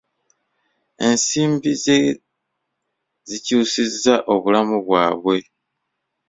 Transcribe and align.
Ensimbi 1.07 1.71
ze 1.83 1.97
zikyusizza 3.29 4.15
obulamu 4.33 4.77
bwabwe. 4.85 5.37